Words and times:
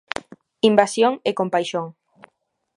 Invasión 0.69 1.13
e 1.29 1.31
compaixón. 1.39 1.85